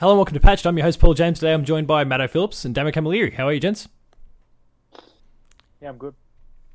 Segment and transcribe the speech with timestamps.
[0.00, 0.64] Hello and welcome to Patched.
[0.64, 1.40] I'm your host, Paul James.
[1.40, 3.34] Today I'm joined by Matto Phillips and Damo Camilleri.
[3.34, 3.88] How are you, gents?
[5.82, 6.14] Yeah, I'm good.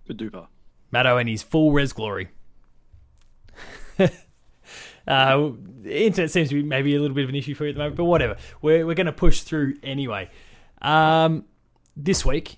[0.05, 0.47] Good duper.
[0.91, 2.31] Matto and his full res glory.
[3.97, 4.09] uh,
[5.07, 7.75] the internet seems to be maybe a little bit of an issue for you at
[7.75, 8.35] the moment, but whatever.
[8.61, 10.29] We're, we're going to push through anyway.
[10.81, 11.45] Um,
[11.95, 12.57] this week,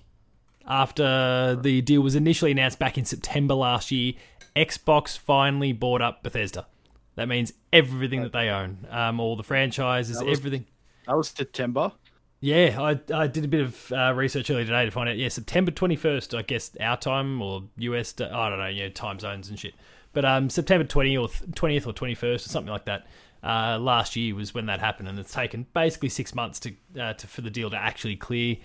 [0.66, 4.14] after the deal was initially announced back in September last year,
[4.56, 6.66] Xbox finally bought up Bethesda.
[7.16, 10.66] That means everything that they own, um, all the franchises, That was- everything.
[11.06, 11.92] That was September.
[12.40, 15.16] Yeah, I, I did a bit of uh, research earlier today to find out.
[15.16, 19.48] Yeah, September 21st, I guess our time or US, I don't know, yeah, time zones
[19.48, 19.74] and shit.
[20.12, 23.06] But um, September 20 or th- 20th or 21st or something like that.
[23.42, 27.12] Uh, last year was when that happened, and it's taken basically six months to, uh,
[27.14, 28.56] to for the deal to actually clear.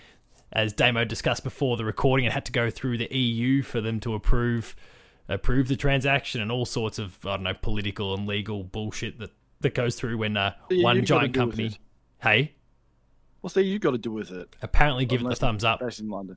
[0.52, 4.00] As Damo discussed before the recording, it had to go through the EU for them
[4.00, 4.76] to approve
[5.28, 9.30] approve the transaction and all sorts of I don't know political and legal bullshit that
[9.60, 11.76] that goes through when uh, The EU one giant company.
[12.22, 12.54] Hey,
[13.40, 14.54] What's that you got to do with it?
[14.62, 15.80] apparently give it the thumbs up.
[15.80, 16.36] Based in London.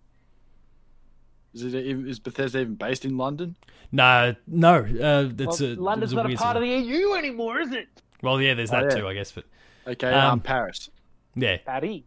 [1.53, 3.55] Is it even- is Bethesda even based in London?
[3.91, 7.13] No, no, uh, that's Well, a London's it not a weird part of the EU
[7.13, 7.87] anymore, is it?
[8.21, 9.01] Well, yeah, there's Oh, that yeah.
[9.01, 9.45] too, I guess, but
[9.87, 10.89] Okay, Um, um, Paris.
[11.35, 12.05] yeah, Patty.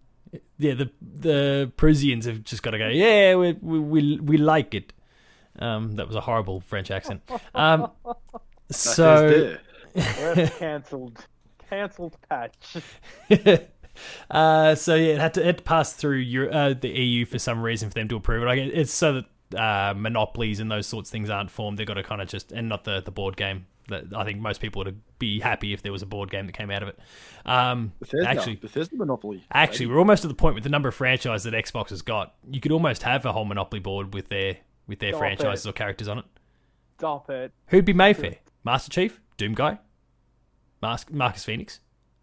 [0.58, 2.88] yeah, the the Parisians have just got to go.
[2.88, 4.92] Yeah, we we we, we like it.
[5.58, 7.22] Um, that was a horrible French accent.
[7.54, 7.90] Um,
[8.70, 9.56] so
[10.58, 11.26] cancelled.
[11.68, 12.76] Cancelled patch.
[14.30, 17.24] uh, so yeah, it had to it had to pass through Euro, uh, the EU
[17.24, 18.48] for some reason for them to approve it.
[18.48, 19.24] I guess it's so that
[19.58, 21.78] uh, monopolies and those sorts of things aren't formed.
[21.78, 23.66] They've got to kind of just and not the the board game.
[23.88, 26.52] That I think most people would be happy if there was a board game that
[26.52, 26.98] came out of it.
[27.46, 28.28] Um, Bethesda.
[28.28, 29.42] actually, Bethesda Monopoly.
[29.50, 32.34] Actually, we're almost at the point with the number of franchises that Xbox has got.
[32.50, 35.68] You could almost have a whole Monopoly board with their with their Stop franchises it.
[35.68, 36.24] or characters on it.
[36.98, 37.52] Stop it.
[37.68, 38.36] Who'd be Mayfair?
[38.64, 39.78] Master Chief, Doom Guy,
[40.82, 41.78] Mas- Marcus Phoenix,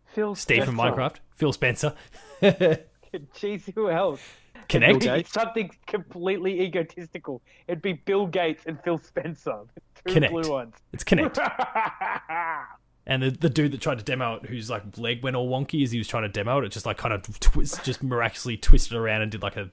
[0.06, 1.96] Phil Steve from Minecraft, Phil Spencer,
[2.42, 4.22] Jeez, who else?
[4.70, 5.02] Kinect.
[5.04, 7.42] Bill Something completely egotistical.
[7.68, 9.62] It'd be Bill Gates and Phil Spencer.
[10.08, 10.32] Two Kinect.
[10.32, 10.76] blue ones.
[10.92, 11.38] It's Kinect.
[13.08, 15.84] And the, the dude that tried to demo it, whose like leg went all wonky
[15.84, 18.58] as he was trying to demo it, it just like kind of twist, just miraculously
[18.58, 19.70] twisted around and did like a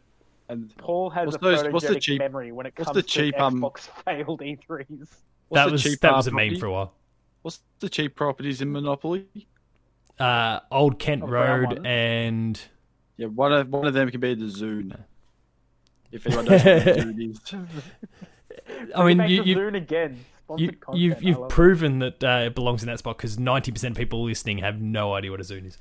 [0.49, 3.03] And Paul has What's a those- what's the cheap- memory when it what's comes the
[3.03, 4.87] to cheap, um, Xbox failed E E3s.
[5.49, 6.93] what's that was cheap, that uh, was a meme for a while.
[7.43, 9.27] What's the cheap properties in Monopoly?
[10.19, 12.61] Uh, Old Kent Oh, Road and
[13.17, 14.97] Yeah, one of one of them can be the Zune.
[16.13, 18.93] If anyone knows what the Zune is.
[18.95, 20.25] I mean you, you, zoo again.
[20.59, 21.55] You, content, you've you've love it.
[21.55, 24.81] proven that uh, it belongs in that spot because ninety percent of people listening have
[24.83, 25.79] no idea what a Zune is.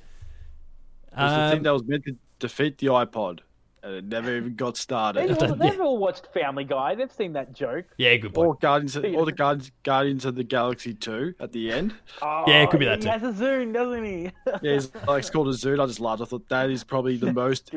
[1.14, 3.40] It was the Um, thing that was meant to defeat the iPod,
[3.82, 5.42] and it never even got They've started.
[5.42, 6.94] all, they've all watched Family Guy.
[6.94, 7.86] They've seen that joke.
[7.98, 8.46] yeah, good point.
[8.46, 8.60] Or point.
[8.60, 11.94] Guardians, or the Guardians, Guardians of the Galaxy Two at the end.
[12.22, 13.08] Oh, Yeah, it could be that he too.
[13.10, 14.22] has a Zune, doesn't he?
[14.62, 15.82] Yeah, it's like it's called a Zune.
[15.82, 16.22] I just laughed.
[16.22, 17.72] I thought that is probably the most,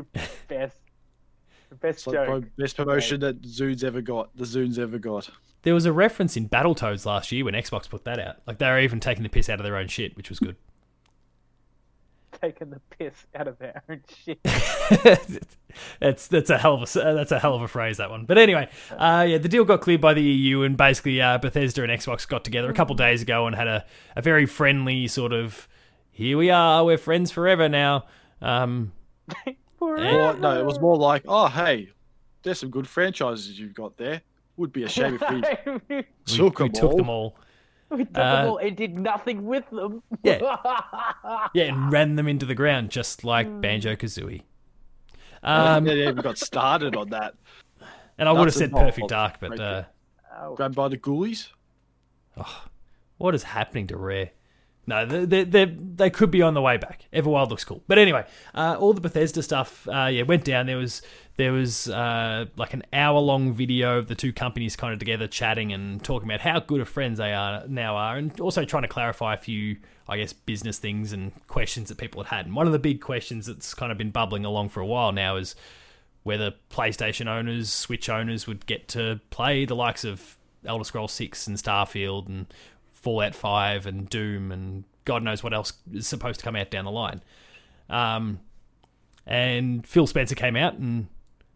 [0.47, 0.77] best.
[1.69, 2.25] The best it's like joke.
[2.27, 4.35] probably best promotion that Zune's ever got.
[4.37, 5.29] The Zune's ever got.
[5.63, 8.35] There was a reference in Battletoads last year when Xbox put that out.
[8.45, 10.55] Like they were even taking the piss out of their own shit, which was good.
[12.41, 14.39] Taking the piss out of their own shit.
[15.99, 18.25] that's that's a hell of a that's a hell of a phrase that one.
[18.25, 21.83] But anyway, uh, yeah, the deal got cleared by the EU, and basically uh, Bethesda
[21.83, 23.85] and Xbox got together a couple days ago and had a,
[24.15, 25.67] a very friendly sort of
[26.11, 28.05] here we are, we're friends forever now.
[28.41, 28.93] Um,
[29.81, 31.89] Or, no, it was more like, oh hey,
[32.41, 34.21] there's some good franchises you've got there.
[34.57, 35.35] Would be a shame if we
[35.97, 36.97] we took, we them, took all.
[36.97, 37.37] them all,
[37.89, 40.01] took them Uh, all and did nothing with them.
[40.23, 40.39] Yeah.
[41.53, 44.41] yeah, and ran them into the ground just like Banjo Kazooie.
[45.43, 47.35] Um, they even got started on that.
[48.17, 49.83] and I would have said Perfect Dark, but uh,
[50.37, 51.47] Oh, Grabbed by the ghoulies.
[53.17, 54.31] What is happening to Rare?
[54.87, 57.05] No, they they could be on the way back.
[57.11, 60.67] Everwild looks cool, but anyway, uh, all the Bethesda stuff, uh, yeah, went down.
[60.67, 61.01] There was
[61.37, 65.27] there was uh, like an hour long video of the two companies kind of together
[65.27, 68.83] chatting and talking about how good of friends they are now are, and also trying
[68.83, 69.77] to clarify a few,
[70.07, 72.45] I guess, business things and questions that people had had.
[72.45, 75.11] And one of the big questions that's kind of been bubbling along for a while
[75.11, 75.55] now is
[76.23, 81.47] whether PlayStation owners, Switch owners would get to play the likes of Elder Scrolls 6
[81.47, 82.47] and Starfield and
[83.05, 86.85] Fallout 5 and Doom and God knows what else is supposed to come out down
[86.85, 87.21] the line.
[87.87, 88.39] Um,
[89.27, 91.07] and Phil Spencer came out and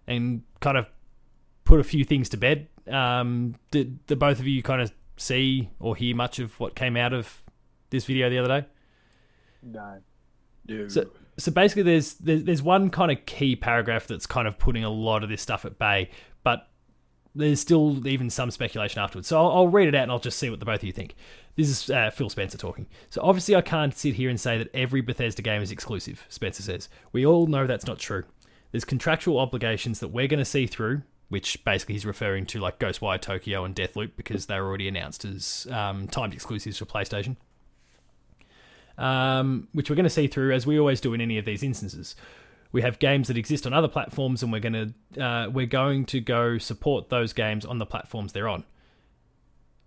[0.05, 0.87] and kind of
[1.63, 2.67] put a few things to bed.
[2.87, 6.95] Um, did the both of you kind of see or hear much of what came
[6.95, 7.43] out of
[7.89, 8.67] this video the other day?
[9.63, 10.01] no.
[10.67, 10.87] No.
[10.87, 14.83] So, so basically, there's, there's there's one kind of key paragraph that's kind of putting
[14.83, 16.11] a lot of this stuff at bay.
[16.43, 16.68] But
[17.39, 19.27] there's still even some speculation afterwards.
[19.27, 20.91] So I'll, I'll read it out and I'll just see what the both of you
[20.91, 21.15] think.
[21.55, 22.87] This is uh, Phil Spencer talking.
[23.09, 26.25] So obviously, I can't sit here and say that every Bethesda game is exclusive.
[26.29, 28.23] Spencer says we all know that's not true.
[28.71, 32.79] There's contractual obligations that we're going to see through, which basically he's referring to like
[32.79, 37.35] Ghostwire Tokyo and Deathloop because they're already announced as um, timed exclusives for PlayStation.
[38.97, 41.63] Um, which we're going to see through as we always do in any of these
[41.63, 42.15] instances.
[42.71, 46.05] We have games that exist on other platforms, and we're going to uh, we're going
[46.05, 48.63] to go support those games on the platforms they're on.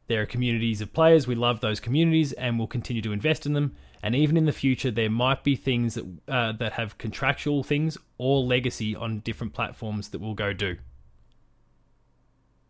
[0.08, 1.26] There are communities of players.
[1.26, 3.76] We love those communities, and we'll continue to invest in them.
[4.02, 7.96] And even in the future, there might be things that uh, that have contractual things
[8.19, 10.76] or legacy on different platforms that we'll go do.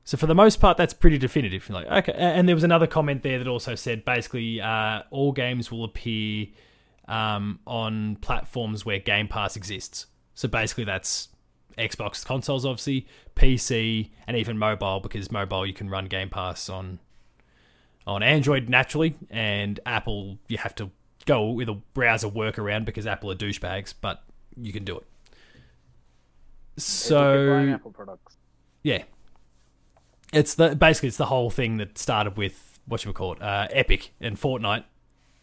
[0.05, 1.71] So for the most part, that's pretty definitive.
[1.71, 5.71] Like okay, and there was another comment there that also said basically uh, all games
[5.71, 6.49] will appear
[7.09, 10.07] um, on platforms where Game Pass exists.
[10.35, 11.29] So basically, that's
[11.79, 13.07] Xbox consoles, obviously,
[13.37, 16.99] PC, and even mobile because mobile you can run Game Pass on
[18.07, 20.91] on Android naturally, and Apple you have to
[21.25, 24.23] go with a browser workaround because Apple are douchebags, but
[24.57, 25.07] you can do it.
[26.79, 28.37] So Apple products.
[28.83, 29.05] yeah,
[30.33, 33.69] it's the basically it's the whole thing that started with what you call it, uh,
[33.71, 34.85] Epic and Fortnite,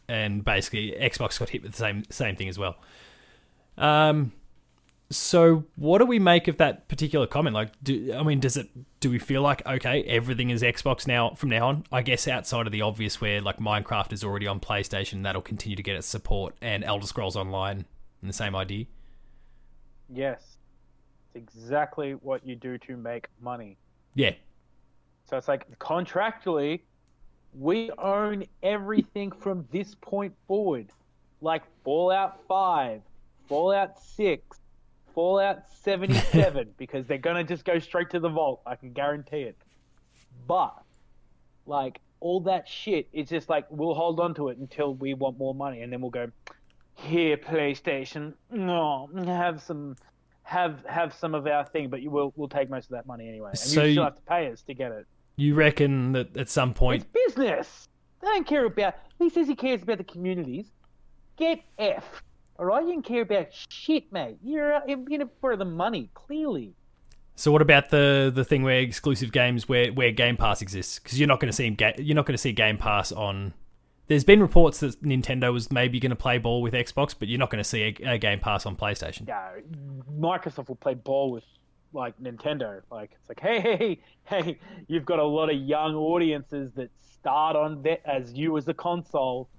[0.09, 2.77] and basically Xbox got hit with the same same thing as well.
[3.77, 4.33] Um,
[5.11, 7.53] so what do we make of that particular comment?
[7.55, 8.69] Like, do I mean, does it?
[8.99, 11.83] Do we feel like okay, everything is Xbox now from now on?
[11.91, 15.75] I guess outside of the obvious, where like Minecraft is already on PlayStation, that'll continue
[15.75, 17.85] to get its support, and Elder Scrolls Online,
[18.21, 18.85] and the same idea.
[20.11, 20.57] Yes,
[21.33, 23.77] it's exactly what you do to make money.
[24.15, 24.33] Yeah,
[25.29, 26.81] So it's like contractually,
[27.53, 30.87] we own everything from this point forward,
[31.41, 33.01] like Fallout Five,
[33.47, 34.59] Fallout Six,
[35.15, 38.61] Fallout 77, because they're gonna just go straight to the vault.
[38.65, 39.57] I can guarantee it.
[40.47, 40.75] But
[41.65, 45.37] like all that shit, it's just like we'll hold on to it until we want
[45.37, 46.29] more money, and then we'll go
[46.95, 48.33] here, PlayStation.
[48.51, 49.95] No, have some.
[50.43, 53.27] Have have some of our thing, but you will we'll take most of that money
[53.27, 55.05] anyway, and So you- still have to pay us to get it.
[55.39, 57.87] You reckon that at some point It's business.
[58.21, 58.95] They don't care about.
[59.17, 60.71] He says he cares about the communities.
[61.37, 62.21] Get F.
[62.57, 64.37] All right, you don't care about shit, mate.
[64.43, 66.73] You're in it for the money, clearly.
[67.35, 70.99] So what about the the thing where exclusive games where, where Game Pass exists?
[70.99, 73.53] Because you're not going to see ga- you're not going to see Game Pass on.
[74.07, 77.39] There's been reports that Nintendo was maybe going to play ball with Xbox, but you're
[77.39, 79.25] not going to see a, a Game Pass on PlayStation.
[79.25, 79.51] Yeah,
[80.19, 81.45] Microsoft will play ball with
[81.93, 82.81] like Nintendo.
[82.91, 86.89] Like it's like, hey, hey, hey, you've got a lot of young audiences that
[87.19, 89.49] start on that as you as a console.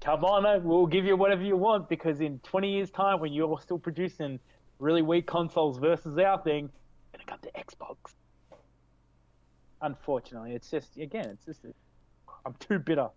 [0.00, 3.58] Come on, we'll give you whatever you want because in 20 years' time, when you're
[3.60, 4.38] still producing
[4.78, 6.70] really weak consoles versus our thing,
[7.12, 7.96] gonna come to Xbox.
[9.82, 11.66] Unfortunately, it's just again, it's just
[12.46, 13.08] I'm too bitter,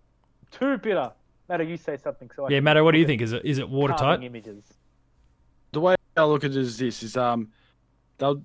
[0.52, 1.12] too bitter.
[1.48, 2.30] Matto, you say something.
[2.36, 3.22] So I Yeah, can Matto, what do you think?
[3.22, 4.24] Is it is it watertight?
[4.24, 4.64] Images.
[5.72, 7.50] the way I look at it is this: is um,
[8.22, 8.42] they'll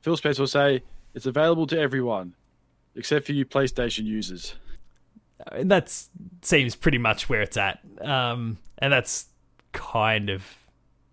[0.00, 0.82] Phil Spencer will say
[1.14, 2.34] it's available to everyone,
[2.94, 4.54] except for you PlayStation users.
[5.52, 5.92] And that
[6.42, 7.80] seems pretty much where it's at.
[8.00, 9.26] Um, and that's
[9.72, 10.44] kind of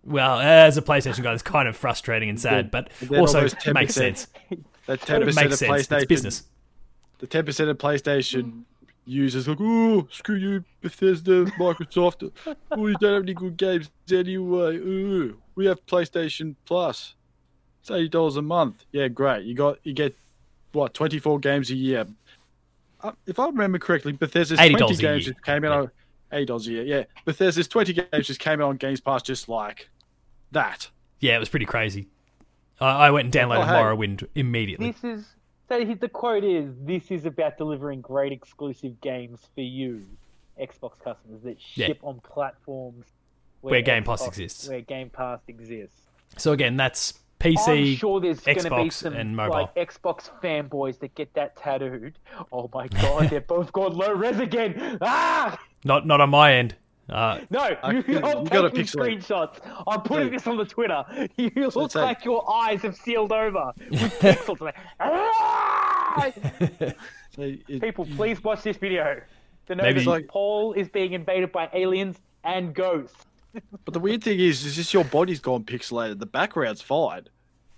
[0.05, 4.27] well, as a PlayStation guy, it's kind of frustrating and sad, but also makes sense.
[4.85, 5.71] That ten percent of sense.
[5.87, 6.43] PlayStation, It's business.
[7.19, 8.63] the ten percent of PlayStation
[9.05, 12.31] users like, oh, screw you, Bethesda, Microsoft.
[12.71, 14.75] oh, you don't have any good games anyway.
[14.75, 17.15] Ooh, we have PlayStation Plus.
[17.83, 18.85] It's eighty dollars a month.
[18.93, 19.43] Yeah, great.
[19.43, 20.15] You got you get
[20.71, 22.07] what twenty four games a year.
[23.01, 25.19] Uh, if I remember correctly, Bethesda's $80 twenty games year.
[25.33, 25.79] just came out Yeah.
[25.81, 25.91] on
[26.31, 26.83] eight dollars a year.
[26.83, 29.89] Yeah, Bethesda's twenty games just came out on Games Pass just like
[30.53, 30.89] that.
[31.19, 32.07] Yeah, it was pretty crazy.
[32.79, 33.73] I, I went and downloaded Oh, hey.
[33.73, 34.91] Morrowind immediately.
[34.91, 35.25] This is
[35.67, 40.05] so he- the quote is this is about delivering great exclusive games for you,
[40.57, 41.87] Xbox customers that Yeah.
[41.87, 43.07] ship on platforms
[43.59, 44.69] Where Game Pass exists.
[44.69, 45.99] Where Game Pass exists.
[46.37, 49.53] So again, that's I'm sure there's going to be some and mobile.
[49.53, 52.17] like Xbox fanboys that get that tattooed.
[52.51, 54.97] Oh my god, they're both got low res again.
[55.01, 55.59] Ah!
[55.83, 56.75] Not not on my end.
[57.09, 59.25] Uh, No, I- you, you I'm gotta taking pixelate.
[59.25, 59.83] screenshots.
[59.87, 60.37] I'm putting Hey.
[60.37, 61.03] this on the Twitter.
[61.37, 64.71] You look say- like your eyes have sealed over with pixels.
[65.01, 66.31] Ah!
[67.35, 69.19] So it- People, please watch this video.
[69.65, 73.25] The know Maybe- that Like- Paul is being invaded by aliens and ghosts.
[73.85, 76.19] but the weird thing is, is just your body's gone pixelated.
[76.19, 77.27] The background's fine.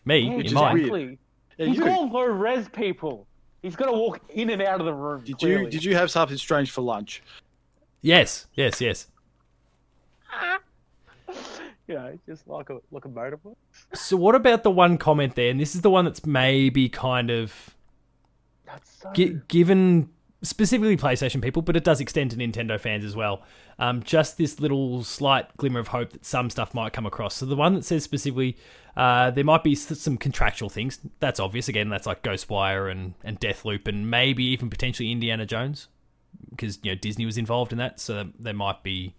[0.05, 0.89] Me, Which in is mine.
[0.89, 1.17] weird.
[1.57, 1.83] Yeah, He's you.
[1.85, 3.27] got low res people.
[3.62, 5.24] He's got to walk in and out of the room.
[5.24, 5.65] Did clearly.
[5.65, 7.24] you did you have something strange for lunch?
[8.01, 9.07] Yes, yes, yes.
[11.88, 13.55] You know, just like a like a motorbike.
[13.93, 15.51] So what about the one comment there?
[15.51, 17.75] And this is the one that's maybe kind of
[18.75, 20.09] it's so Gi- given
[20.42, 23.44] specifically PlayStation people, but it does extend to Nintendo fans as well.
[23.80, 27.36] Um, just this little slight glimmer of hope that some stuff might come across.
[27.36, 28.58] So the one that says specifically
[28.98, 31.00] uh, there might be some contractual things.
[31.20, 31.68] That's obvious.
[31.68, 35.89] Again, that's like Ghostwire and and Deathloop, and maybe even potentially Indiana Jones,
[36.50, 38.00] because you know Disney was involved in that.
[38.00, 39.13] So there might be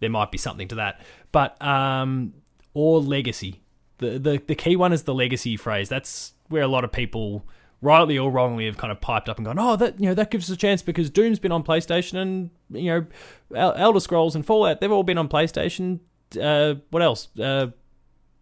[0.00, 1.00] there might be something to that.
[1.30, 2.34] But um,
[2.74, 3.60] or legacy.
[3.98, 5.88] The, the the key one is the legacy phrase.
[5.88, 7.46] That's where a lot of people,
[7.82, 10.30] rightly or wrongly, have kind of piped up and gone, "Oh, that you know that
[10.30, 13.06] gives us a chance because Doom's been on PlayStation and you
[13.52, 16.00] know Elder Scrolls and Fallout they've all been on PlayStation.
[16.40, 17.28] Uh, what else?
[17.38, 17.68] Uh,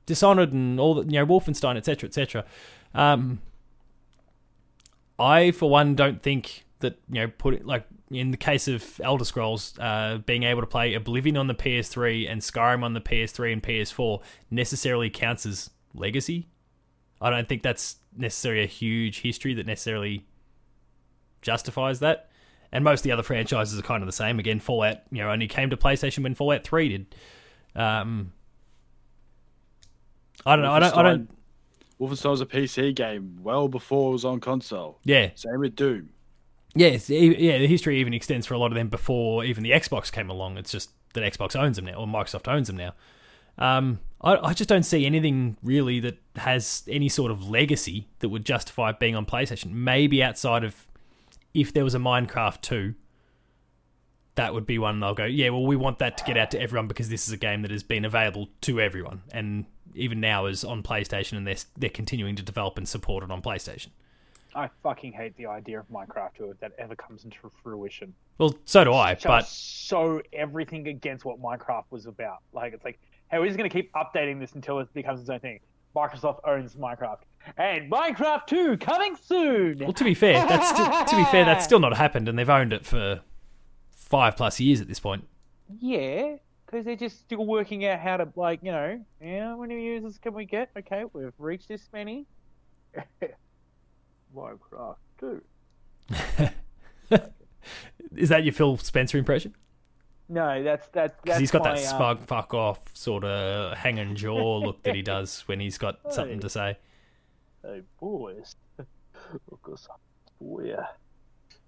[0.06, 2.44] Dishonored and all the you know Wolfenstein, etc., etc."
[2.94, 3.40] Um,
[5.18, 9.00] I, for one, don't think that you know put it like in the case of
[9.02, 13.00] Elder Scrolls, uh, being able to play Oblivion on the PS3 and Skyrim on the
[13.00, 14.20] PS3 and PS4
[14.50, 16.48] necessarily counts as legacy.
[17.20, 20.24] I don't think that's necessarily a huge history that necessarily
[21.42, 22.30] justifies that.
[22.72, 24.38] And most of the other franchises are kind of the same.
[24.38, 27.14] Again, Fallout, you know, only came to PlayStation when Fallout Three did.
[27.74, 28.32] Um,
[30.46, 30.72] I don't know.
[30.72, 30.96] I don't.
[30.96, 31.30] I don't.
[32.00, 34.98] Wolfenstein was a PC game well before it was on console.
[35.04, 36.10] Yeah, Same with Doom.
[36.74, 40.10] Yes, yeah, the history even extends for a lot of them before even the Xbox
[40.10, 40.56] came along.
[40.56, 42.94] It's just that Xbox owns them now, or Microsoft owns them now.
[43.58, 48.28] Um, I, I just don't see anything really that has any sort of legacy that
[48.28, 49.72] would justify it being on PlayStation.
[49.72, 50.86] Maybe outside of
[51.54, 52.94] if there was a Minecraft 2,
[54.34, 56.60] that would be one they'll go, yeah, well, we want that to get out to
[56.60, 59.22] everyone because this is a game that has been available to everyone.
[59.32, 63.30] And even now is on PlayStation and they're, they're continuing to develop and support it
[63.30, 63.88] on PlayStation.
[64.54, 68.14] I fucking hate the idea of Minecraft 2 if that ever comes into fruition.
[68.38, 72.38] Well, so do I, but so everything against what Minecraft was about.
[72.52, 72.98] Like it's like,
[73.30, 75.60] hey, we're just gonna keep updating this until it becomes its own thing.
[75.94, 77.18] Microsoft owns Minecraft,
[77.56, 79.78] and Minecraft 2 coming soon.
[79.78, 82.48] Well, to be fair, that's sti- to be fair, that's still not happened, and they've
[82.48, 83.22] owned it for
[83.90, 85.26] five plus years at this point.
[85.80, 89.84] Yeah, because they're just still working out how to like, you know, yeah, how many
[89.84, 90.70] users can we get?
[90.76, 92.26] Okay, we've reached this many.
[94.36, 95.42] Minecraft 2.
[98.16, 99.54] Is that your Phil Spencer impression?
[100.30, 101.20] No, that's that.
[101.22, 104.94] Because he's got my, that um, smug fuck off sort of hanging jaw look that
[104.94, 106.78] he does when he's got something to say.
[107.62, 109.96] Hey boys, look at some
[110.38, 110.88] for.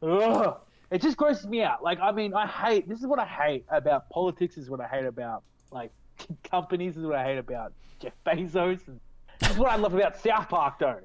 [0.02, 0.56] Ugh.
[0.92, 1.82] It just grosses me out.
[1.82, 2.88] Like, I mean, I hate.
[2.88, 4.56] This is what I hate about politics.
[4.56, 5.42] Is what I hate about
[5.72, 5.90] like
[6.48, 6.96] companies.
[6.96, 8.86] Is what I hate about Jeff Bezos.
[8.86, 9.00] And
[9.40, 11.00] this is what I love about South Park, though.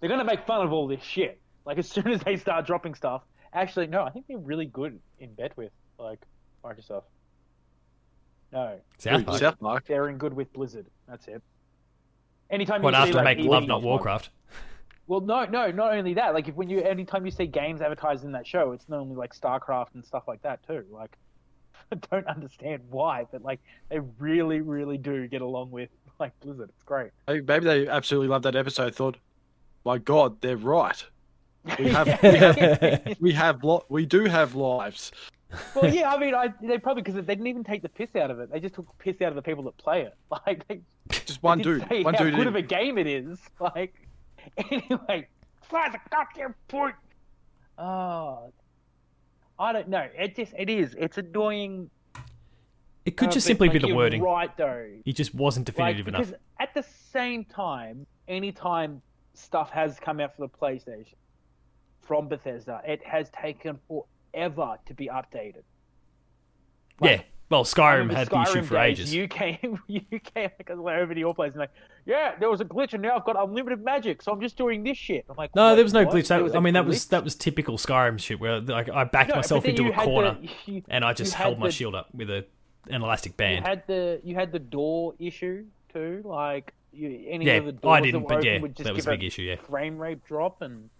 [0.00, 1.40] They're gonna make fun of all this shit.
[1.66, 3.22] Like as soon as they start dropping stuff.
[3.52, 4.02] Actually, no.
[4.02, 6.20] I think they're really good in bed with like
[6.66, 7.04] Microsoft.
[8.52, 9.38] No, South Dude, Park.
[9.40, 9.84] South Park.
[9.86, 10.86] they're in good with Blizzard.
[11.08, 11.42] That's it.
[12.50, 14.30] Anytime What you see, after like, make Love Not or- Warcraft?
[15.06, 16.32] well, no, no, not only that.
[16.32, 19.34] Like, if when you anytime you see games advertised in that show, it's normally like
[19.34, 20.84] StarCraft and stuff like that too.
[20.90, 21.16] Like,
[21.92, 26.70] I don't understand why, but like they really, really do get along with like Blizzard.
[26.70, 27.10] It's great.
[27.26, 28.94] Maybe maybe they absolutely loved that episode.
[28.94, 29.16] Thought,
[29.84, 31.04] my God, they're right.
[31.80, 35.10] We have, we have, we have, we do have lives.
[35.74, 38.30] Well, yeah, I mean, I they probably because they didn't even take the piss out
[38.30, 38.50] of it.
[38.52, 40.14] They just took the piss out of the people that play it.
[40.46, 42.34] Like, they, Just one they dude, didn't say one how dude.
[42.34, 43.38] good in- of a game it is.
[43.60, 43.94] Like,
[44.70, 45.26] anyway,
[45.62, 46.94] flies a goddamn point.
[47.78, 48.52] Oh,
[49.58, 50.06] I don't know.
[50.18, 50.94] It just it is.
[50.98, 51.90] It's annoying.
[53.04, 54.22] It could uh, just simply like, be the you're wording.
[54.22, 54.88] Right though.
[55.04, 56.40] He just wasn't Like, definitive because enough.
[56.60, 59.00] at the same time, anytime
[59.34, 61.14] stuff has come out for the PlayStation
[62.02, 65.62] from Bethesda, it has taken forever to be updated.
[67.02, 67.22] yeah.
[67.48, 69.14] Well, Skyrim had the issue for ages.
[69.14, 70.00] You came, you
[70.34, 71.70] came like, over to your place and like,
[72.04, 74.82] yeah, there was a glitch and now I've got unlimited magic, so I'm just doing
[74.82, 75.24] this shit.
[75.30, 76.12] I'm like, No, there was no what?
[76.16, 76.26] glitch.
[76.26, 79.30] That, was I mean, that was that was typical Skyrim shit, where like I backed
[79.30, 82.08] No, myself into a corner the- you- and I just held my the- shield up
[82.12, 82.44] with a
[82.88, 83.66] an elastic You band.
[83.66, 87.96] had the you had the door issue too, like you, any Yeah, of the doors
[87.96, 89.42] I didn't, that but open yeah, would just that was give a big issue.
[89.42, 90.90] Yeah, frame rate drop and.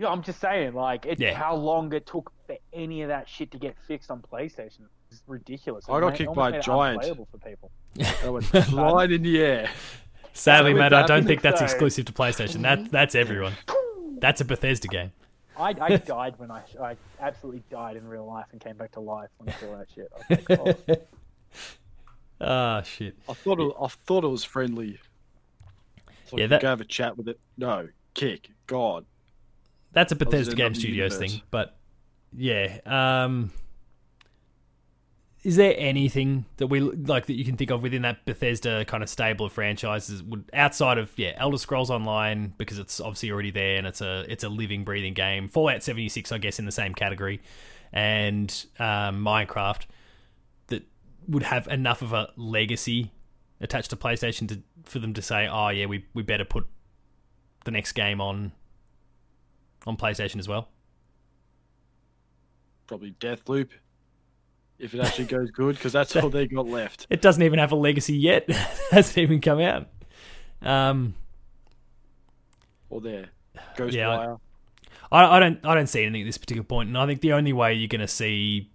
[0.00, 1.34] Yeah, I'm just saying, like, it, Yeah.
[1.34, 4.80] how long it took for any of that shit to get fixed on PlayStation
[5.10, 5.84] is ridiculous.
[5.90, 6.96] I It got ma- kicked by a giant.
[7.02, 7.70] unplayable for people.
[7.96, 9.68] That went flying in the air.
[10.32, 12.62] sadly, with Matt, I don't think that's so- exclusive to PlayStation.
[12.62, 13.52] That that's everyone.
[14.20, 15.12] That's a Bethesda game.
[15.58, 19.00] I, I died when I I absolutely died in real life and came back to
[19.00, 20.10] life when I saw that shit.
[20.48, 20.96] I was oh.
[22.40, 23.16] Ah, shit.
[23.28, 24.98] I thought it, I thought it was friendly.
[26.26, 27.38] So Yeah, yeah, that- go have a chat with it.
[27.58, 28.50] No, kick.
[28.66, 29.04] God.
[29.92, 31.32] That's a Bethesda Game Studios universe.
[31.32, 31.76] thing, but
[32.36, 32.78] yeah.
[32.86, 33.50] Um,
[35.42, 39.02] is there anything that we like that you can think of within that Bethesda kind
[39.02, 43.50] of stable of franchises would outside of yeah Elder Scrolls Online because it's obviously already
[43.50, 45.48] there and it's a it's a living breathing game.
[45.48, 47.40] Fallout 76 I guess in the same category,
[47.92, 49.86] and um, Minecraft
[50.66, 50.82] that
[51.26, 53.10] would have enough of a legacy
[53.62, 56.66] attached to PlayStation to for them to say oh yeah we we better put
[57.64, 58.52] the next game on
[59.86, 60.68] on PlayStation as well.
[62.86, 63.68] Probably Deathloop,
[64.78, 67.06] if it actually goes good, because that's all they got left.
[67.10, 68.44] It doesn't even have a legacy yet.
[68.48, 68.56] it
[68.90, 69.86] hasn't even come out.
[70.62, 71.14] Um,
[72.88, 73.26] Or there,
[73.76, 73.92] Ghostwire.
[73.92, 74.36] Yeah,
[75.12, 77.32] I, I don't I don't see anything at this particular point, and I think the
[77.32, 78.70] only way you're going to see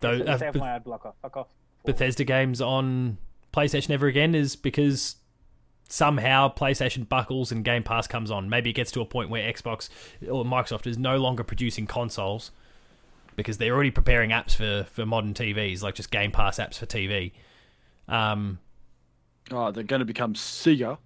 [0.00, 1.12] those uh, Beth- my ad blocker.
[1.22, 1.48] Fuck off.
[1.84, 3.18] Bethesda games on
[3.52, 5.16] PlayStation ever again is because
[5.92, 8.48] somehow PlayStation buckles and Game Pass comes on.
[8.48, 9.88] Maybe it gets to a point where Xbox
[10.30, 12.50] or Microsoft is no longer producing consoles
[13.36, 16.86] because they're already preparing apps for, for modern TVs, like just Game Pass apps for
[16.86, 17.32] TV.
[18.08, 18.58] Um,
[19.52, 20.98] Oh, they're going to become Sega.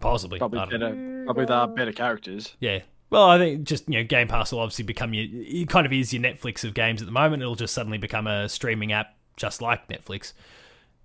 [0.00, 0.38] possibly.
[0.38, 0.88] Probably I don't know.
[0.90, 1.24] better.
[1.26, 2.56] Probably they are better characters.
[2.58, 2.80] Yeah.
[3.10, 5.26] Well, I think just you know, Game Pass will obviously become your.
[5.30, 7.42] It kind of is your Netflix of games at the moment.
[7.42, 10.32] It'll just suddenly become a streaming app, just like Netflix,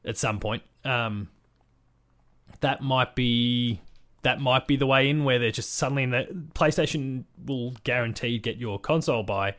[0.05, 0.63] at some point.
[0.85, 1.29] Um,
[2.61, 3.81] that might be
[4.23, 8.43] that might be the way in where they're just suddenly in the PlayStation will guaranteed
[8.43, 9.55] get your console by,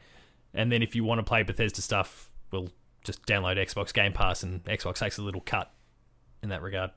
[0.53, 2.69] and then if you want to play Bethesda stuff, we'll
[3.05, 5.73] just download Xbox Game Pass, and Xbox takes a little cut
[6.43, 6.91] in that regard.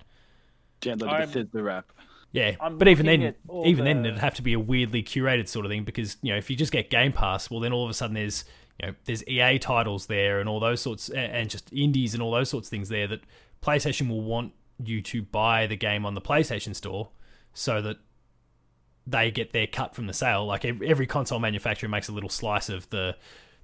[0.82, 1.92] Download I'm- Bethesda app.
[2.34, 5.04] Yeah, I'm but even then, at all even then, it'd have to be a weirdly
[5.04, 7.74] curated sort of thing because you know if you just get Game Pass, well then
[7.74, 8.46] all of a sudden there's
[8.82, 12.32] you know there's EA titles there and all those sorts and just indies and all
[12.32, 13.20] those sorts of things there that
[13.62, 14.54] PlayStation will want
[14.88, 17.10] you to buy the game on the PlayStation Store
[17.54, 17.98] so that
[19.08, 20.46] they get their cut from the sale.
[20.46, 23.16] Like every console manufacturer makes a little slice of the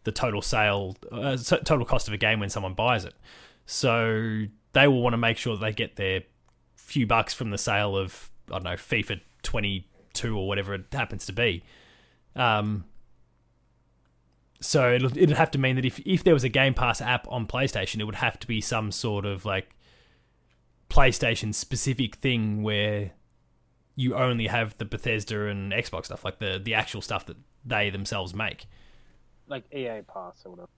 [0.03, 3.13] the total sale, uh, total cost of a game when someone buys it.
[3.65, 6.23] So they will want to make sure that they get their
[6.75, 11.25] few bucks from the sale of I don't know FIFA 22 or whatever it happens
[11.25, 11.63] to be.
[12.35, 12.85] Um,
[14.59, 17.27] so it'll, it'd have to mean that if if there was a Game Pass app
[17.29, 19.75] on PlayStation, it would have to be some sort of like
[20.89, 23.11] PlayStation specific thing where
[23.95, 27.89] you only have the Bethesda and Xbox stuff, like the the actual stuff that they
[27.89, 28.65] themselves make.
[29.47, 30.69] Like EA Pass or whatever.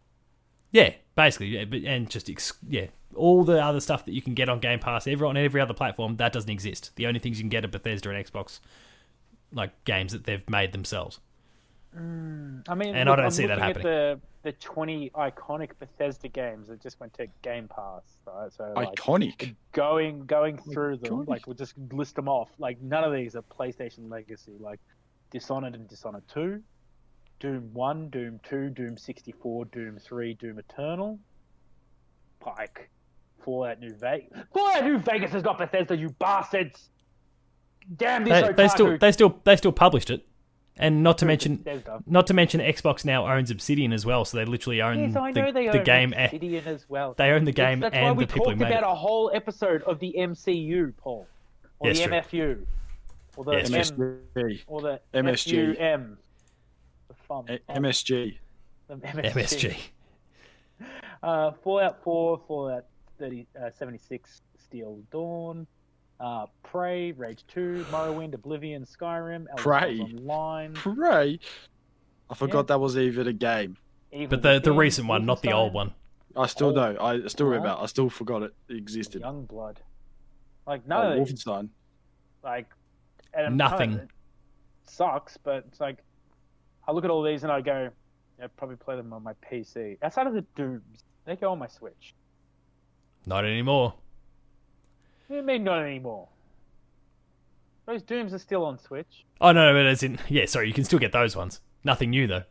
[0.72, 4.34] Yeah, basically, yeah, but and just ex- yeah, all the other stuff that you can
[4.36, 6.92] get on Game Pass, every on every other platform, that doesn't exist.
[6.96, 8.60] The only things you can get are Bethesda and Xbox,
[9.52, 11.20] like games that they've made themselves.
[11.98, 12.64] Mm.
[12.68, 13.78] I mean, And I don't I'm see that happening.
[13.78, 18.52] At the the 20 iconic Bethesda games that just went to Game Pass, right?
[18.54, 19.56] So like, Iconic.
[19.74, 22.50] going going oh through them, like we'll just list them off.
[22.58, 24.54] Like none of these are PlayStation legacy.
[24.60, 24.80] Like
[25.32, 26.62] Dishonored and Dishonored Two,
[27.40, 31.20] Doom One, Doom Two, Doom sixty four, Doom Three, Doom Eternal,
[32.40, 32.90] Pike,
[33.44, 34.30] Fallout New Vegas.
[34.54, 36.90] Fallout New Vegas has got Bethesda, you bastards!
[37.98, 40.26] Damn this They, they still they still they still published it,
[40.80, 41.64] and not to mention
[42.08, 45.32] not to mention Xbox now owns Obsidian as well, so they literally own Yes, I
[45.32, 46.14] the, know they the own game.
[46.18, 47.14] Obsidian as well.
[47.18, 48.92] They own the game That's and we the people who talked made about it.
[48.92, 51.28] a whole episode of the MCU, Paul,
[51.80, 52.16] or Yes, the true.
[52.18, 52.66] MFU,
[53.38, 53.98] or the Yes, M,
[54.36, 54.62] MSG.
[54.68, 55.78] or the MSG.
[55.78, 56.18] FUM.
[57.10, 58.38] The fun, A- MSG.
[58.88, 59.32] the MSG.
[59.34, 59.78] MSG.
[61.22, 62.86] Uh, Fallout 4, Fallout
[63.20, 65.68] 30, uh, 76, Steel Dawn,
[66.20, 70.00] uh, Prey, Rage 2, Morrowind, Oblivion, Skyrim, Elder Prey.
[70.00, 71.40] Online, Pray.
[72.30, 72.62] I forgot Yeah.
[72.64, 73.78] that was even a game.
[74.12, 75.94] Evil But the the Within, recent one, not the old one.
[76.36, 76.92] I still Oh.
[76.94, 76.98] know.
[77.02, 77.70] I still remember.
[77.70, 77.80] What?
[77.84, 79.22] I still forgot it existed.
[79.24, 79.78] Youngblood.
[80.68, 81.70] Like Oh, none of these, Wolfenstein.
[82.44, 82.68] like
[83.34, 83.92] and Nothing.
[83.92, 84.08] kinda-
[84.86, 86.04] sucks, but it's like
[86.88, 87.90] I look at all these and I go,
[88.42, 89.98] I'd probably play them on my PC.
[90.02, 92.16] Outside of the Dooms, they go on my Switch.
[93.28, 93.94] Not anymore.
[95.30, 96.28] What do you mean not anymore?
[97.86, 99.26] Those Dooms are still on Switch.
[99.40, 101.62] Oh no, no, but as in yeah, sorry, you can still get those ones.
[101.84, 102.44] Nothing new though.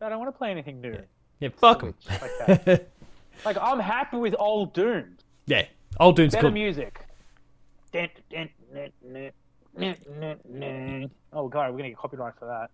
[0.00, 0.96] I don't want to play anything new.
[1.40, 1.94] Yeah, fuck them.
[2.00, 2.88] Switch, like.
[3.44, 5.20] Like I'm happy with old Dooms.
[5.46, 5.66] yeah,
[6.00, 6.54] old Doom's Better good.
[6.54, 7.00] music.
[7.92, 8.48] Dun, dun,
[9.78, 11.10] dun.
[11.32, 12.70] Oh god, we're gonna get copyright for that.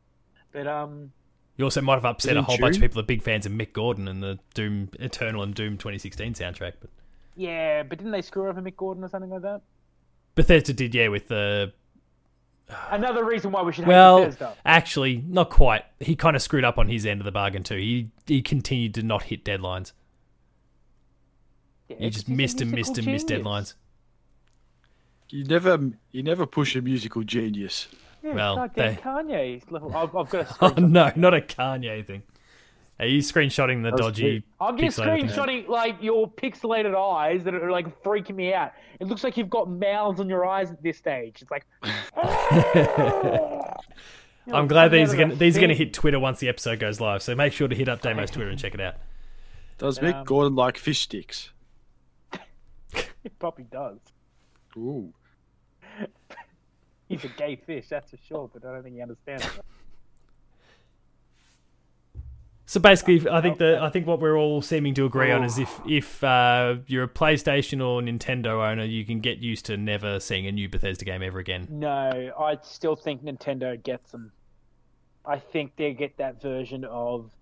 [0.52, 1.10] But um,
[1.56, 3.22] You also might have upset Is a in whole bunch of people that are big
[3.22, 6.74] fans of Mick Gordon and the Doom Eternal and Doom 2016 soundtrack.
[6.80, 6.90] But
[7.40, 9.62] yeah, but didn't they screw over Mick Gordon or something like that?
[10.34, 11.72] Bethesda did, yeah, with the
[12.90, 14.56] Another reason why we should hate well, Bethesda.
[14.64, 15.84] actually, not quite.
[15.98, 17.76] He kind of screwed up on his end of the bargain too.
[17.76, 19.92] He he continued to not hit deadlines.
[21.88, 23.74] Yeah, He just missed and musical missed and missed deadlines.
[25.30, 27.88] You never, you never push a musical genius.
[28.22, 29.96] Yeah, Well, goddamn they- Kanye's level.
[29.96, 32.22] I've, I've got a Oh no, not a Kanye thing.
[33.00, 34.44] Are you screenshotting the dodgy?
[34.60, 35.28] I'm just pixelated thing?
[35.28, 38.72] screenshotting like your pixelated eyes that are like freaking me out.
[39.00, 41.40] It looks like you've got mouths on your eyes at this stage.
[41.40, 41.64] It's like.
[44.52, 47.00] I'm glad these are gonna, these are going to hit Twitter once the episode goes
[47.00, 47.22] live.
[47.22, 48.96] So make sure to hit up Damo's Twitter and check it out.
[49.78, 51.52] Does Mick Um, Gordon like fish sticks?
[53.22, 53.98] It probably does.
[54.76, 55.12] Ooh.
[57.08, 59.60] He's a gay fish, that's for sure, but I don't think he understands it.
[62.70, 65.58] So basically, I think that I think what we're all seeming to agree on is
[65.58, 70.20] if if uh, you're a PlayStation or Nintendo owner, you can get used to never
[70.20, 71.66] seeing a new Bethesda game ever again.
[71.68, 74.30] No, I still think Nintendo gets them.
[75.26, 77.32] I think they get that version of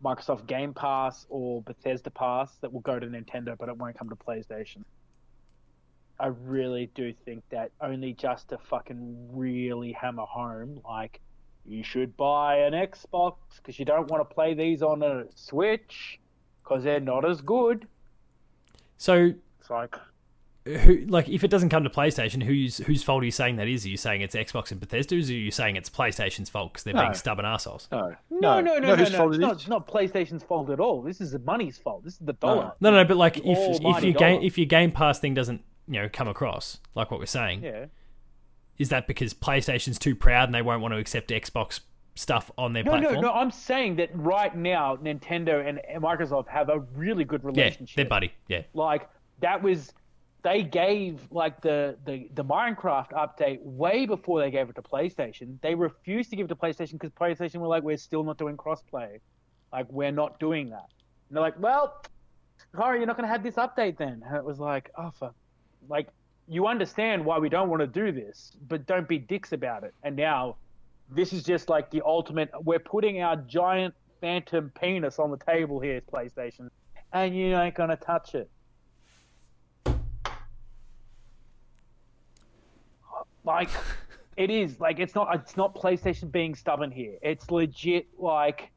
[0.00, 4.10] Microsoft Game Pass or Bethesda Pass that will go to Nintendo, but it won't come
[4.10, 4.84] to PlayStation.
[6.20, 11.20] I really do think that only just to fucking really hammer home, like,
[11.64, 16.18] you should buy an Xbox because you don't want to play these on a Switch
[16.62, 17.86] because they're not as good.
[18.96, 19.96] So, It's like,
[20.64, 23.66] who like if it doesn't come to PlayStation, whose whose fault are you saying that
[23.66, 23.84] is?
[23.84, 26.84] Are you saying it's Xbox and Bethesda's, or are you saying it's PlayStation's fault because
[26.84, 27.02] they're No.
[27.02, 27.88] being stubborn assholes?
[27.90, 28.14] No.
[28.30, 28.96] no, no, no, no, no.
[28.96, 31.02] whose fault It's not, it's not PlayStation's fault at all.
[31.02, 32.04] This is the money's fault.
[32.04, 32.72] This is the dollar.
[32.80, 33.44] No, no, but like if
[33.82, 37.18] if your game if your Game Pass thing doesn't you know come across like what
[37.18, 37.86] we're saying, Yeah.
[38.82, 41.80] Is that because PlayStation's too proud and they won't want to accept Xbox
[42.14, 43.14] stuff on their No, platform?
[43.14, 43.32] no, no.
[43.32, 47.96] I'm saying that right now, Nintendo and Microsoft have a really good relationship.
[47.96, 48.32] yeah, they're buddy.
[48.48, 49.08] Yeah, Like
[49.40, 49.92] that was,
[50.42, 55.60] they gave like the the the Minecraft update way before they gave it to PlayStation.
[55.62, 58.56] They refused to give it to PlayStation because PlayStation were like, we're still not doing
[58.56, 59.20] crossplay,
[59.72, 60.88] like we're not doing that.
[61.28, 62.02] And they're like, well,
[62.76, 64.22] sorry, you're not going to have this update then.
[64.26, 65.32] And it was like, oh, for,
[65.88, 66.08] like
[66.48, 69.94] you understand why we don't want to do this, but don't be dicks about it.
[70.02, 70.56] And now
[71.10, 72.50] this is just like the ultimate.
[72.62, 76.70] We're putting our giant phantom penis on the table here, PlayStation,
[77.12, 78.50] and you ain't gonna touch it.
[83.44, 83.70] Like,
[84.36, 85.34] it is like it's not.
[85.34, 87.16] It's not PlayStation being stubborn here.
[87.22, 88.70] It's legit like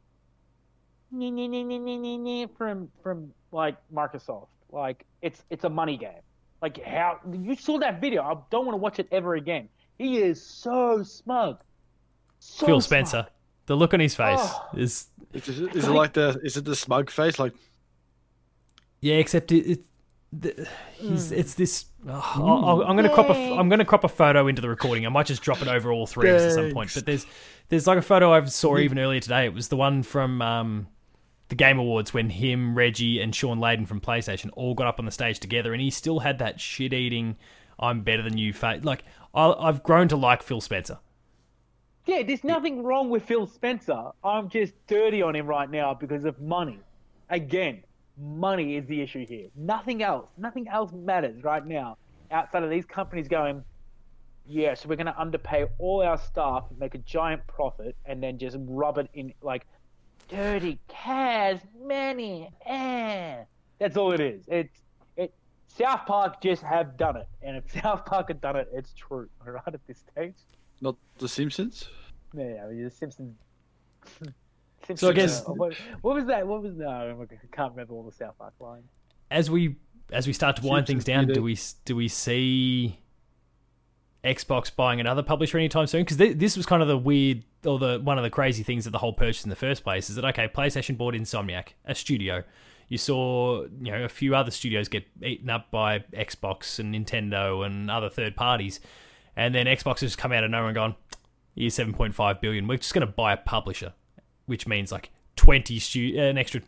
[2.57, 4.47] from from like Microsoft.
[4.71, 6.24] Like it's it's a money game.
[6.61, 8.23] Like how you saw that video.
[8.23, 9.69] I don't want to watch it ever again.
[9.97, 11.59] He is so smug.
[12.39, 12.83] So Phil smug.
[12.83, 13.27] Spencer.
[13.67, 14.67] The look on his face Oh.
[14.75, 17.39] is Is it, is it like the is it the smug face?
[17.39, 17.53] Like
[19.01, 19.67] yeah, except it.
[19.69, 19.79] it
[20.37, 21.85] the, he's, it's this.
[22.07, 23.33] oh, I'll, I'll, I'm gonna crop a.
[23.33, 23.57] Yay.
[23.57, 25.05] I'm gonna crop a photo into the recording.
[25.05, 26.91] I might just drop it over all three of us at some point.
[26.93, 27.25] But there's,
[27.69, 29.45] there's like a photo I saw even earlier today.
[29.45, 30.87] It was the one from um,
[31.49, 35.05] the Game Awards when him, Reggie, and Shawn Layden from PlayStation all got up on
[35.05, 37.37] the stage together, and he still had that shit-eating,
[37.79, 38.83] "I'm better than you" face.
[38.83, 39.03] Like
[39.33, 40.99] I, I've grown to like Phil Spencer.
[42.05, 44.11] Yeah, there's nothing wrong with Phil Spencer.
[44.23, 46.79] I'm just dirty on him right now because of money.
[47.29, 47.83] Again,
[48.17, 49.47] money is the issue here.
[49.55, 50.29] Nothing else.
[50.37, 51.97] Nothing else matters right now
[52.31, 53.63] outside of these companies going,
[54.45, 58.37] yeah, so we're going to underpay all our staff, make a giant profit, and then
[58.37, 59.65] just rub it in like
[60.27, 62.49] dirty cash money.
[62.65, 63.43] Eh.
[63.79, 64.43] That's all it is.
[64.47, 64.81] It's
[65.17, 65.33] it.
[65.67, 69.27] South Park just have done it, and if South Park had done it, it's true.
[69.45, 70.35] Right at this stage.
[70.81, 71.89] not the Simpsons?
[72.33, 73.35] Yeah, I mean, the Simpsons.
[74.05, 74.35] Simpsons
[74.99, 76.45] So I guess- uh, what, what was that?
[76.45, 76.87] What was no?
[77.19, 78.89] I can't remember all the South Park lines.
[79.31, 79.77] as we
[80.11, 82.99] as we start to wind things down, do we do we see
[84.25, 86.01] Xbox buying another publisher anytime soon?
[86.01, 88.85] Because th- this was kind of the weird or the one of the crazy things
[88.85, 91.95] of the whole purchase in the first place is that okay, PlayStation bought Insomniac, a
[91.95, 92.43] studio.
[92.87, 97.65] You saw you know a few other studios get eaten up by Xbox and Nintendo
[97.65, 98.79] and other third parties,
[99.35, 100.95] and then Xbox has come out of nowhere and gone,
[101.55, 102.67] "Here's seven point five billion.
[102.67, 103.93] We're just going to buy a publisher,"
[104.45, 106.61] which means like twenty stu- an extra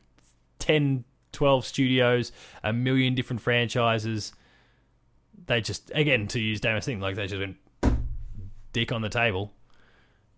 [0.59, 2.31] 10, 12 studios,
[2.63, 4.33] a million different franchises.
[5.45, 7.57] They just, again, to use Damo's thing, like they just went
[8.73, 9.53] dick on the table.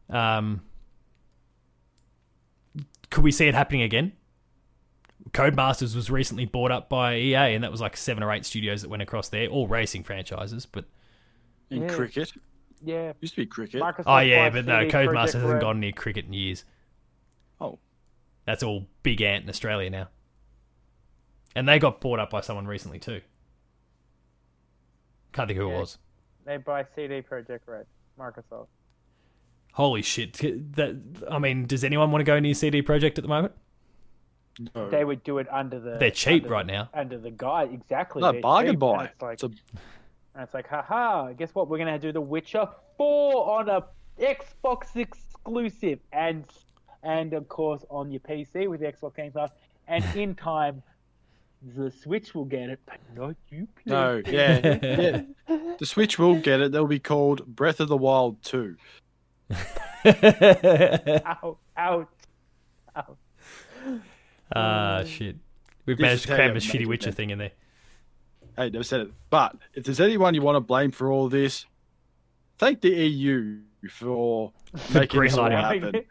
[0.10, 0.62] Um,
[3.10, 4.14] could we see it happening again?
[5.32, 8.82] Codemasters was recently bought up by EA, and that was like seven or eight studios
[8.82, 10.66] that went across there, all racing franchises.
[10.66, 10.86] But
[11.70, 11.94] In Yeah.
[11.96, 12.32] cricket?
[12.84, 13.82] Yeah, Used to be cricket.
[13.82, 14.04] Microsoft.
[14.08, 15.62] oh yeah, but no, CD Codemasters hasn't Red.
[15.62, 16.64] gone near cricket in years.
[17.62, 17.78] Oh.
[18.46, 20.08] That's all Big Ant in Australia now.
[21.56, 23.22] And they got bought up by someone recently too.
[25.34, 25.98] Can't think who it was.
[26.46, 27.86] They buy CD Projekt Red.
[28.20, 28.68] Microsoft.
[29.74, 30.34] Holy shit!
[30.76, 33.54] That I mean, does anyone want to go near CD Projekt at the moment?
[34.76, 34.89] No.
[34.89, 35.98] They would do it under the.
[36.00, 36.89] They're cheap under right now.
[36.94, 38.22] Under the guide, exactly.
[38.22, 39.00] no, bargain cheap, buy.
[39.00, 39.46] and It's like, It's a,
[40.36, 41.32] and it's like, haha.
[41.34, 41.70] Guess what?
[41.70, 43.86] We're gonna do The Witcher Four on a
[44.20, 46.46] Xbox exclusive, and
[47.04, 49.52] and of course on your PC with the Xbox Game Pass.
[49.88, 50.84] And in time,
[51.62, 53.67] the Switch will get it, but not you.
[53.86, 54.84] No, PlayStation.
[54.84, 55.76] yeah, yeah.
[55.78, 56.72] The Switch will get it.
[56.72, 58.76] They'll be called Breath of the Wild 2.
[60.06, 61.58] Ouch!
[61.78, 62.08] Ouch!
[62.95, 63.17] Ouch!
[64.56, 65.36] Ah, shit.
[65.86, 67.15] We've This managed to cram you a shitty Witcher man.
[67.15, 67.52] thing in there.
[68.56, 69.12] Hey, never said it.
[69.30, 71.65] But if there's anyone you want to blame for all this,
[72.58, 74.54] thank the EU for
[74.93, 76.04] making this all happen.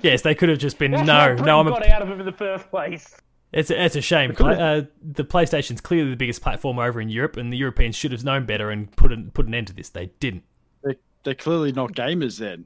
[0.00, 1.60] Yes, they could have just been no, no.
[1.60, 3.14] I'm a, out of him in the first place.
[3.52, 4.34] It's a, it's a shame.
[4.34, 8.12] Pla- uh, the PlayStation's clearly the biggest platform over in Europe, and the Europeans should
[8.12, 9.88] have known better and put an, put an end to this.
[9.90, 10.44] They didn't.
[10.82, 12.64] They, they're clearly not gamers then.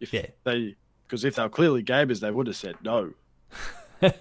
[0.00, 0.26] If Yeah.
[0.44, 0.74] they,
[1.06, 3.12] because if they were clearly gamers, they would have said no.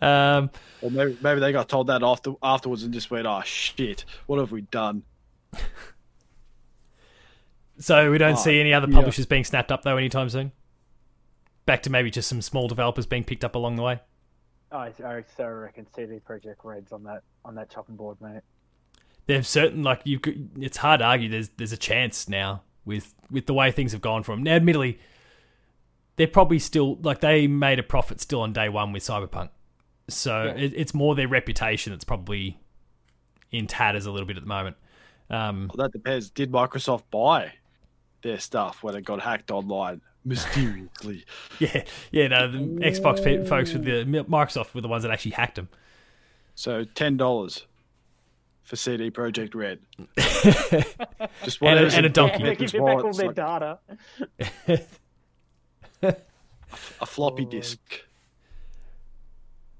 [0.00, 4.04] Um, Or maybe, maybe they got told that after afterwards and just went, "Oh shit,
[4.26, 5.04] what have we done?"
[7.78, 8.96] so we don't Oh, see any other yeah.
[8.96, 10.50] publishers being snapped up though anytime soon.
[11.64, 14.00] Back to maybe just some small developers being picked up along the way.
[14.72, 18.40] I, I so reckon CD Projekt Red's on that on that chopping board, mate.
[19.26, 20.18] They've certain like you.
[20.60, 21.28] It's hard to argue.
[21.28, 24.54] There's there's a chance now with with the way things have gone for from now.
[24.56, 24.98] Admittedly,
[26.16, 29.50] they're probably still like they made a profit still on day one with Cyberpunk,
[30.08, 30.54] so Yeah.
[30.64, 32.58] it, it's more their reputation that's probably
[33.50, 34.76] in tatters a little bit at the moment.
[35.30, 36.30] Um, Well, that depends.
[36.30, 37.52] Did Microsoft buy
[38.22, 41.24] their stuff when it got hacked online mysteriously?
[41.58, 42.28] yeah, yeah.
[42.28, 45.68] No, the Xbox pe- folks with the Microsoft were the ones that actually hacked them.
[46.54, 47.66] So ten dollars
[48.62, 49.80] for CD Projekt Red.
[50.18, 52.42] Just And a- whatever's and a in donkey.
[52.42, 53.78] They Nick's give you back all their like data.
[57.00, 57.50] a floppy oh.
[57.50, 57.80] disk.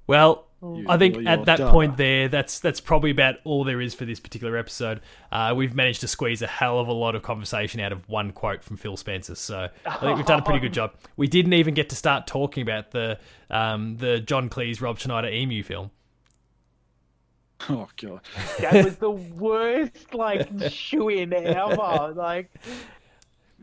[0.07, 1.73] Well, You- I think at that done.
[1.73, 5.01] point there, that's that's probably about all there is for this particular episode.
[5.33, 8.31] Uh, we've managed to squeeze a hell of a lot of conversation out of one
[8.31, 10.95] quote from Phil Spencer, so I think we've done a pretty good job.
[11.17, 13.19] We didn't even get to start talking about the
[13.51, 15.91] um, the John Cleese Rob Schneider Emu film.
[17.69, 18.21] Oh god.
[18.61, 22.13] That was the worst like shoe in ever.
[22.15, 22.51] Like,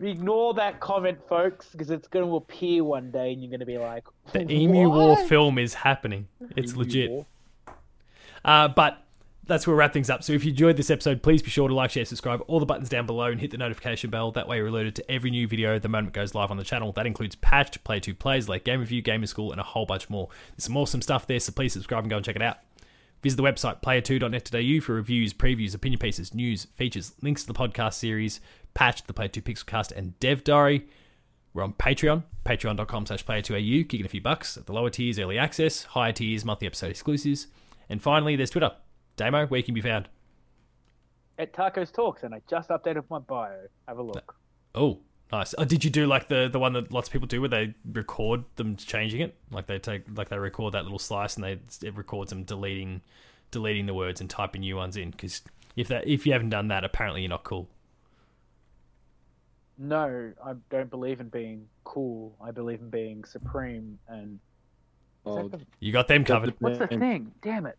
[0.02, 3.66] ignore that comment, folks, because it's going to appear one day, and you're going to
[3.66, 6.28] be like, The Emu War film is happening.
[6.56, 7.26] It's Emu legit.
[8.44, 9.04] Uh, but
[9.50, 10.24] that's where we'll wrap things up.
[10.24, 12.66] So if you enjoyed this episode, please be sure to like, share, subscribe, all the
[12.66, 14.32] buttons down below, and hit the notification bell.
[14.32, 16.64] That way you're alerted to every new video the moment it goes live on the
[16.64, 16.92] channel.
[16.94, 20.10] That includes patched, play two plays, like game review, gamer school, and a whole bunch
[20.10, 20.30] more.
[20.56, 22.58] There's some awesome stuff there, so please subscribe and go and check it out.
[23.22, 27.96] Visit the website player2.net.au for reviews, previews, opinion pieces, news, features, links to the podcast
[27.96, 28.40] series,
[28.74, 30.88] patched, the Player 2 Pixelcast, and Dev Diary.
[31.54, 34.56] We're on Patreon, patreon.com slash player2au, kicking a few bucks.
[34.56, 37.48] At the lower tiers, early access, higher tiers, monthly episode exclusives.
[37.90, 38.72] And finally, there's Twitter.
[39.16, 40.08] Damo, where you can be found?
[41.38, 43.52] At Tacos Talks, and I just updated my bio.
[43.88, 44.36] Have a look.
[44.76, 45.00] Uh, oh,
[45.32, 45.56] nice.
[45.58, 47.74] Oh, did you do like the, the one that lots of people do where they
[47.92, 49.36] record them changing it?
[49.50, 53.02] Like they take like they record that little slice and they it records them deleting
[53.52, 55.42] deleting the words and typing new ones in because
[55.76, 57.68] if that if you haven't done that, apparently you're not cool.
[59.82, 62.36] No, I don't believe in being cool.
[62.44, 63.98] I believe in being supreme.
[64.08, 64.40] And
[65.26, 66.54] Oh, the- You got them covered.
[66.60, 67.32] what's the thing?
[67.42, 67.78] Damn it!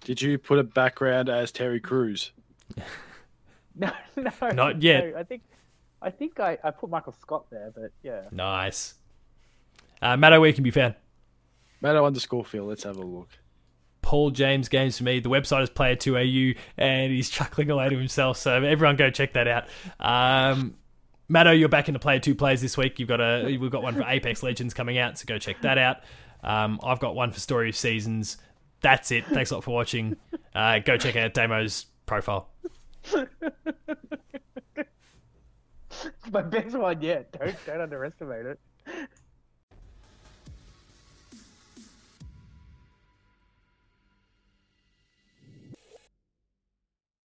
[0.00, 2.32] Did you put a background as Terry Crews?
[3.76, 5.04] No, no, Not yet.
[5.14, 5.42] no, I think,
[6.00, 8.22] I think I, I put Michael Scott there, but yeah.
[8.30, 8.94] Nice.
[10.00, 10.94] Uh, Matto, where can be found?
[11.80, 12.64] Matto underscore Phil.
[12.66, 13.30] Let's have a look.
[14.00, 15.18] Paul James Games for me.
[15.18, 18.36] The website is player2au, and he's chuckling away to himself.
[18.36, 19.64] So everyone go check that out.
[19.98, 20.76] Um,
[21.28, 22.98] Matto, you're back into Player Two plays this week.
[22.98, 25.78] You've got a we've got one for Apex Legends coming out, so go check that
[25.78, 25.98] out.
[26.42, 28.36] Um, I've got one for Story of Seasons.
[28.80, 29.24] That's it.
[29.26, 30.16] Thanks a lot for watching.
[30.54, 32.50] Uh, go check out Damo's profile.
[36.30, 37.32] My best one yet.
[37.32, 38.60] Don't don't underestimate it.